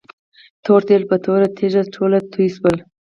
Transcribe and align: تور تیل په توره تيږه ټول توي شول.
تور 0.63 0.81
تیل 0.87 1.03
په 1.09 1.15
توره 1.23 1.47
تيږه 1.57 1.83
ټول 1.93 2.11
توي 2.31 2.47
شول. 2.55 2.77